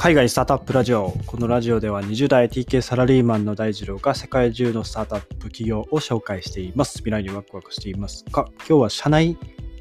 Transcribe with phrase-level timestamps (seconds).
[0.00, 1.10] 海外スタートアップラジオ。
[1.26, 6.98] このラジオでは20代 TK サラリーマンの大二郎が世界中のスタートアップ企業を紹介しています。
[6.98, 8.48] 未来にワクワクしていますか？
[8.58, 9.36] 今日は社内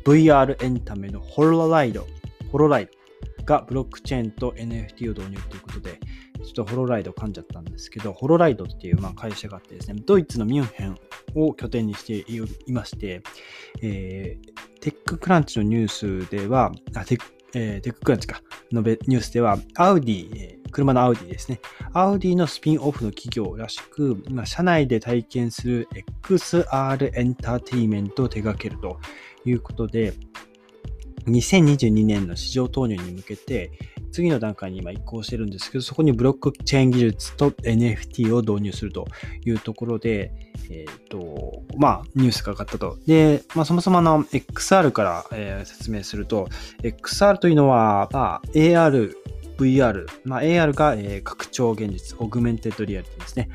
[0.06, 2.08] VR エンタメのホロライド、
[2.52, 2.90] ホロライ
[3.38, 6.00] ドがブロックチェーンと NFT を導入ということで、
[6.44, 10.98] ちょっとホロライド噛んじゃったんですけど、ホロライドっていうまあ会社があってですね、ドイツのミュンヘン
[11.36, 13.22] を拠点にしていまして、
[13.84, 15.88] えー、テッククランチのニュー
[16.26, 21.60] スでは、あテックえー、 TechCrunch かのべニュースでは、アウディ、車のアウディですね。
[21.94, 25.88] アウディのスピンオフの企業らしく、まあ、車内で体験する
[26.24, 29.00] XR エンターテイメントを手掛けると
[29.46, 30.14] いうことで、
[31.26, 33.72] 2022年の市場投入に向けて、
[34.18, 39.06] 次の段階に今移行してるんですけど、そこにブロックチェーン技術と NFT を導入すると
[39.46, 40.32] いうところで、
[40.72, 42.98] えっ、ー、と、まあ、ニュースが上がったと。
[43.06, 46.48] で、まあ、そもそもの XR から、えー、説明すると、
[46.82, 49.14] XR というのは、まあ、AR、
[49.60, 53.50] VR、まあ、AR が、えー、拡張現実、 augmented reality ですね。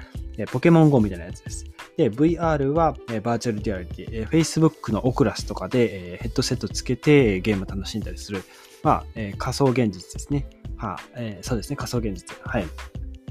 [0.52, 1.71] ポケモン GO みたいなやつです。
[1.96, 8.42] で、VR は、えー、 virtual reality、えー、Facebook の Oculus とかで、えー、ヘッドセットつけてゲームを楽しんだりする、
[8.82, 10.46] まあ、えー、仮想現実ですね。
[10.76, 12.36] はあえ、そうですね、仮想現実。
[12.44, 12.66] はい。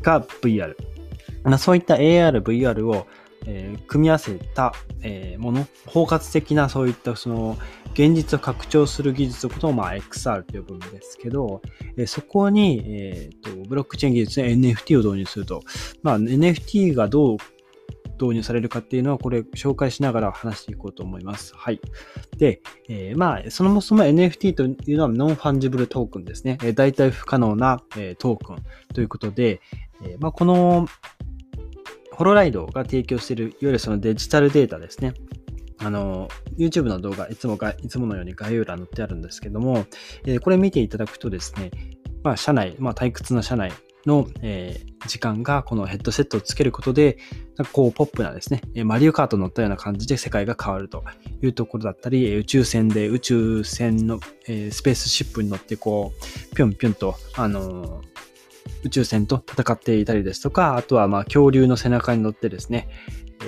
[0.01, 0.75] が VR。
[1.57, 3.07] そういった AR、VR を、
[3.45, 7.57] えー、組み合わせた、えー、もの、包括的なそういったその
[7.93, 11.61] 現実を拡張する技術のことを、まあ、XR と呼ぶんですけど、
[11.97, 15.61] えー、そこに、えーと、ブロックチェーン技術で NFT を導入すると、
[16.03, 17.37] まあ、NFT がどう
[18.21, 21.53] 導入されるかっていうのは、これ紹介しながら話していこうと思います。
[21.55, 21.81] はい。
[22.37, 26.57] で、えー、まあ、そもそも NFT というのは non-fungible token ですね。
[26.63, 28.57] えー、代替不可能な、えー、トークン
[28.93, 29.61] ということで、
[30.03, 30.87] え、まあ、この
[32.11, 35.13] ホロライドが提供している、いわゆるそのデジタルデータですね。
[35.79, 36.27] あの、
[36.57, 39.85] YouTube の動画、いつもが、いつものように概要欄載ってあるんですけども、
[40.25, 41.71] え、これ見ていただくとですね、
[42.23, 43.71] まあ、社内、まあ、退屈な社内
[44.05, 47.17] の、えー、時間がこのヘッドセットをつけることで、
[47.57, 51.03] なんかこうポップなですね、マリオカート乗ったような感じで世界が変わると
[51.41, 56.13] いうところだったり、宇宙船で宇宙船の、えー、スペースシップに乗ってこ
[56.51, 58.11] う、ぴょんぴょんと、あのー、
[58.83, 62.87] 宇宙船と戦っていたりですとか、あとはまあ恐竜の背中に乗ってですね、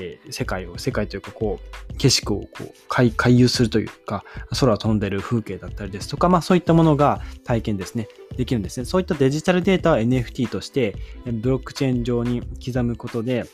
[0.04, 4.24] えー、世界を、世界というかこう、景色をこう回回遊するというか、
[4.60, 8.86] 空を飛んでる風景だったりですとか、まあそういったものが体験ですね、できるんですね。
[8.86, 13.46] そういったデジタルデータを NFT として、ブロックチェーン上に刻むことで、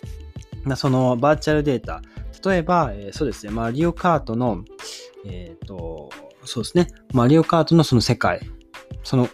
[0.75, 2.01] そのバーチャルデータ、
[2.49, 4.63] 例えば、えー、そうですね、マリオカートの、
[5.25, 6.09] えっ、ー、と、
[6.45, 8.41] そうですね、マリオカートのその世界、
[9.03, 9.29] その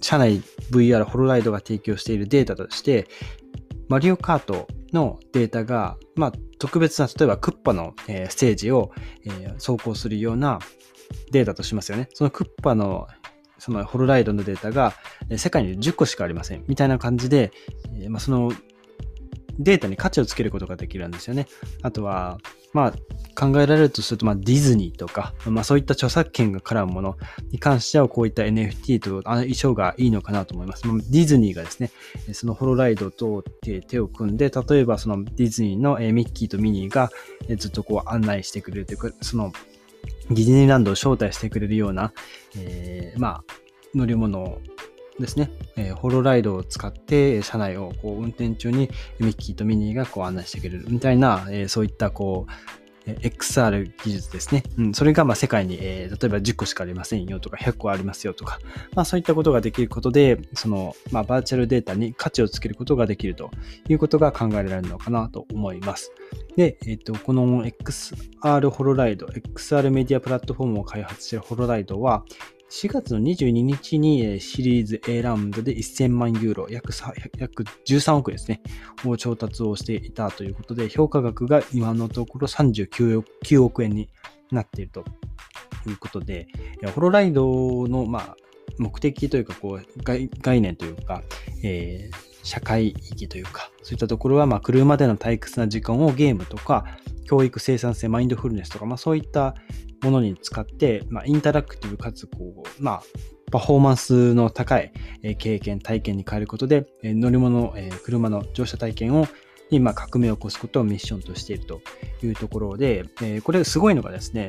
[0.00, 3.06] 社内 VR ホロライドが提供しているデータとして、
[3.88, 8.92] マリオカートのデータが、まあ、特別な、例えばクッパの、えー、ステージを、
[9.24, 10.58] えー、走行するような
[11.30, 12.08] データとしますよね。
[12.12, 13.06] そのクッパの
[13.58, 14.92] そのホロライドのデータが
[15.36, 16.64] 世界に10個しかありません。
[16.66, 17.52] みたいな感じで、
[17.96, 18.52] えー、まあ、その
[19.58, 21.46] データに価値をつけることができるんですよね。
[21.82, 22.38] あとは、
[22.72, 22.92] まあ、
[23.34, 27.16] 考えられるとすると、まあ、ディズニーとか、まあ、そういった著作権が絡むもの
[27.50, 30.82] に関しては、こういった NFT と相性がいいのかなと思います。
[30.82, 31.90] ディズニーがですね、
[32.32, 33.44] そのホロライドと
[33.88, 37.10] 手を組んで、例えばそのディズニーのミッキーとミニーが
[37.56, 39.52] ずっとこう案内してくれるというか、その
[40.30, 42.12] ディズニーランドを招待してくれるような、
[42.56, 43.44] えー、まあ、
[43.94, 44.58] 乗り物
[45.22, 52.52] ですね、えー、ホロライドを使って車内をこう運転中にミッキーとミニーがこう案内してくれるみたいな、えー、そういったこう
[53.06, 54.62] XR 技術ですね。
[54.78, 58.60] うん、それがまあ世界に、えー、例えば10個しかありませんよとか100個ありますよとか、
[58.94, 63.50] まあそういったことができることで、その、まあバーチャルデータに価値をつけることができると
[63.88, 66.12] いうことが考えられるのかなと思います。
[66.56, 72.24] で、えっ、ー、と、この XR ホロライド、XR メディアプラットフォームを開発しているホロライドは、
[72.72, 76.92] 4月の22日にシリーズ A ラウンドで1000万ユーロ、約
[77.38, 78.62] 約13億ですね、
[79.04, 84.08] を調達をしていたということで、評価額が今のところ39億円に
[84.50, 85.04] なっていると。
[85.88, 86.46] いうことで、
[86.94, 88.36] ホロライドの、まあ、
[88.78, 91.22] 目的というかこう概念というか、
[91.62, 96.84] えー、社会意義というか、そういったところは、まあ、車での退屈な時間をゲームとか、
[97.26, 99.54] 教育生産性、マインドフルネスとか、まあ、そういった
[100.02, 103.02] ものに使って、まあ、インタラクティブかつこう、まあ、
[103.50, 104.92] パフォーマンスの高い
[105.38, 109.28] 経験、体験に変えることで、乗り物、車の乗車体験を
[109.70, 111.80] 今革命を起こすことをミッションとしていると
[112.22, 113.04] いうところで、
[113.44, 114.48] これすごいのがですね、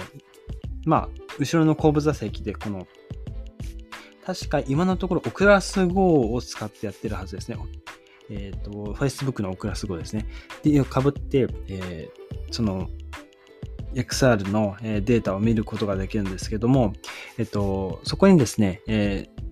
[0.85, 2.87] まあ、後ろの後部座席でこの、
[4.25, 7.57] 確か今のところオクラス GO を使ってやってるはずですね。
[8.29, 10.25] えっ、ー、と、Facebook のオクラス GO ですね。
[10.63, 12.89] で、かぶって、えー、その、
[13.93, 16.93] XR のデータを見ることができるんですけども、
[17.37, 19.43] えっと、そこにですね、えー、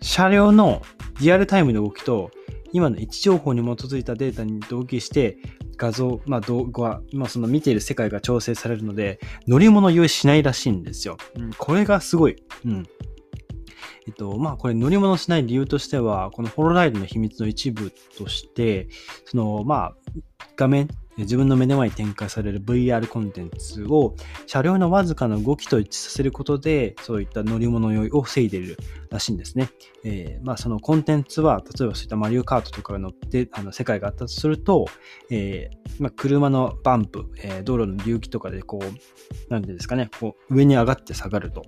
[0.00, 0.82] 車両の
[1.20, 2.30] リアルタイムの動きと、
[2.72, 5.38] 今の位置情報に基づいたデータに同期して、
[5.76, 11.16] 画像、まあ動画、今その見ている世界が調整されるので、乗り物用意しないらしいんですよ。
[11.36, 12.36] うん、これがすごい。
[12.66, 12.86] うん。
[14.08, 18.88] えっと、まあ、これ乗り物しない理由としては、このホロライドの秘密の一部として、
[19.26, 19.94] その、まあ、
[20.56, 20.88] 画面、
[21.18, 24.14] 自分の目の前に展開される VR コンテンツを
[24.46, 28.78] 車両のわずかな動きと一致させることで、そういった乗り物酔いを防いでいる
[29.10, 29.68] らしいんですね。
[30.04, 34.86] えー、まあそのコンテンツは、例えばそういったマリオカートとかが乗って、あの世界があったとすると、
[35.28, 41.62] えー、まあ、車のバンプ、えー、道路の隆起とかでこう、なんていうんですかね、こう上に上がって下がると。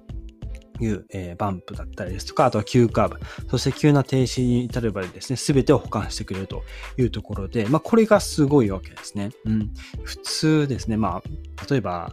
[0.81, 3.17] いう、えー、バンプだったりですとか、あとは急カーブ、
[3.49, 6.63] そして急な停止に至るまでですね、すべてを保管してくれると
[6.97, 9.31] いうところで、まあ、これがすごいわけですね。
[9.45, 9.71] うん。
[10.03, 12.13] 普通ですね、まあ、例えば、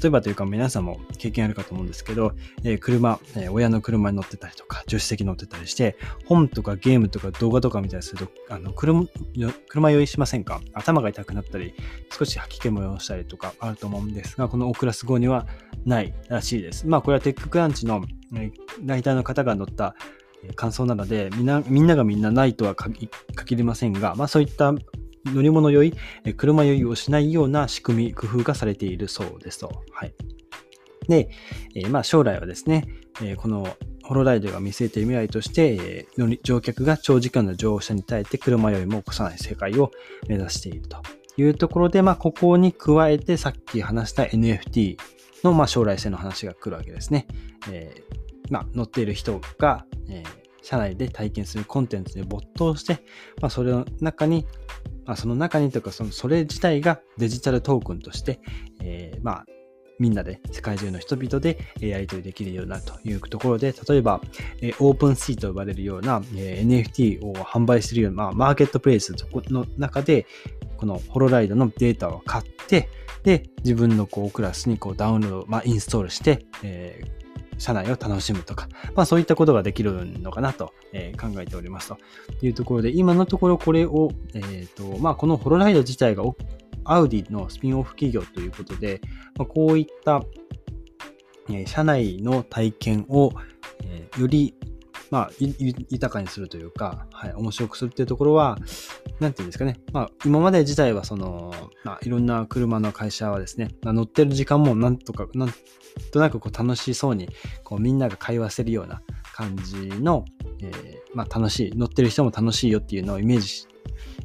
[0.00, 2.32] 例えばというか皆さんも経験あるかと思うんですけど、
[2.64, 5.96] えー、車、えー、親の車に乗ってたりとか、助手席に乗ってたりして、
[6.26, 9.04] 本とかゲームとか動画とか見たりすると、あの車、
[9.68, 10.60] 車酔いしませんか？
[10.72, 11.74] 頭が痛くなったり、
[12.16, 15.46] 少し吐き気もしたりとかあると思うんですが、このオクラス号には
[15.84, 16.86] ないらしいです。
[16.86, 18.02] まあ、これはテッククランチの
[18.84, 19.94] ライターの方が載った
[20.54, 23.08] 感想なので、みんな、みんながみんなないとは限
[23.50, 24.72] りませんが、まあそういった
[25.34, 25.94] 乗り物酔い、
[26.36, 29.82] 車酔いをしないような仕組み、工夫がされているそうですと。
[29.92, 30.14] はい。
[31.08, 31.30] で、
[31.74, 32.86] えー、まあ将来はですね、
[33.22, 33.66] えー、この
[34.04, 39.90] ホロライドが見据えている未来として、えー、乗客が長時間の乗車に耐えて車酔いも起こさない世界を
[40.28, 40.98] 目指していると
[41.36, 44.96] いうところで、まあここに加えてさっき話した NFT
[45.44, 47.26] の、まあ、将来性の話が来るわけですね。
[47.70, 50.26] えー、まあ、乗っている人が、えー、
[50.62, 53.04] 社内で体験するコンテンツに没頭して、
[53.40, 54.46] まあ、それの中に、
[55.08, 58.40] まあ、その中にというか、その、それ自体がデジタルトークンとして、
[58.82, 59.44] えー、まあ、
[59.98, 64.20] みんなで、世界中の人々でやり取りできるようになるというところで、例えば、
[64.78, 69.14] オープンシーと呼ばれるような NFT を販売しているような、まあ、マーケットプレイス
[69.48, 70.26] の中で、
[70.76, 72.90] このホロライドのデータを買って、
[73.22, 77.27] で、自分のこうクラスにこうダウンロード、まあ、インストールして、えー、
[77.58, 81.98] 車内を楽しむとか、まあそういったことができるのかなと、えー、考えておりますと。
[82.40, 86.22] いうところで、今のところこれを、えっ、ー、と、まあこのホロライド自体が
[86.84, 89.00] アウディのスピンオフ企業ということで、
[89.36, 90.22] まあ、こういった、
[91.50, 93.32] えー、社内の体験を、
[93.84, 94.54] え、より
[95.10, 98.58] まあ、豊かにするというか、はい、面白くするっていうところは、
[99.20, 99.76] なんていうんですかね。
[99.92, 101.52] まあ、今まで自体は、その、
[101.84, 105.54] まあ、いろんな車の会社はですね、まあ、乗ってる時間もなんとか、なん
[106.12, 107.28] となくこう楽しそうに、
[107.64, 109.02] こうみんなが会話せるような
[109.34, 110.24] 感じの、
[110.62, 113.66] えー、まあ、楽しい、乗ってる人も楽しいよっていうのをイメージ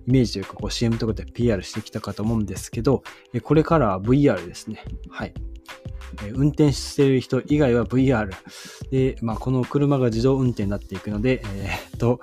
[0.05, 3.03] イメージというかこう CM とかで PR してきたかと思うんですけど、
[3.43, 4.83] これからは VR ですね。
[5.09, 5.33] はい。
[6.33, 8.29] 運転している人以外は VR。
[8.91, 12.19] で、まあ、この車が自動運転になっていくので、えー、っと、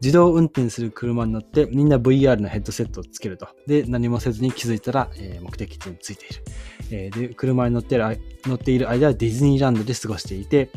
[0.00, 3.48] 自動運転する車に乗ってみんな VR のヘッドセットをつけると。
[3.66, 6.42] で、何もせずに気づいたら、えー、目的地に着いている。
[6.90, 8.04] えー、で、車に乗ってる
[8.44, 10.70] 乗っている間はディズニーランドで過ごしていて、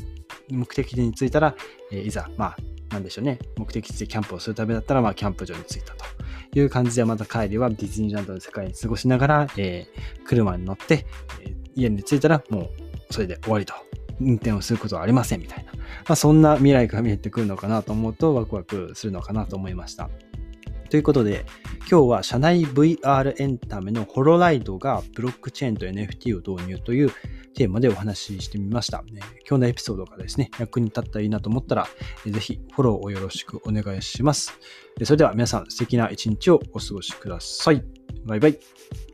[0.50, 1.56] 目的地に着いたら、
[1.92, 2.58] えー、いざ、まあ、
[2.94, 3.40] なんでしょうね。
[3.58, 6.06] 目的地でキャンプをするためだったら、まあ、キャンプ場に着いたと
[6.54, 11.06] いう感じで、また帰りはディズニーランドの世界に過ごしながら、えー、車に乗って、
[11.42, 13.74] え、家に着いたらもうそれで終わりと。
[14.22, 15.72] 運転をすることはありませんみたいな。
[15.74, 20.10] まあ、そんな未来が見えてくるのかなと思うとワクワクするのかなと思いました。
[20.90, 21.46] ということで、
[21.90, 27.10] 今日は社内 VR エンタメのホロライドがブロックチェーンと NFT を導入という
[27.56, 29.04] テーマでお話ししてみました。
[29.50, 31.88] 今日のエピソードがですね、役に立ったらいいなと思ったら、
[32.26, 34.54] ぜひフォローをよろしくお願いします。
[35.04, 37.84] それでは皆さん素敵な一日をお過ごしください。
[38.26, 39.13] バイバイ。